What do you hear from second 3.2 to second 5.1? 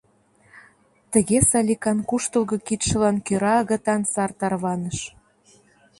кӧра агытан сар тарваныш.